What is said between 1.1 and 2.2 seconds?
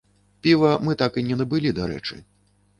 і не набылі, дарэчы.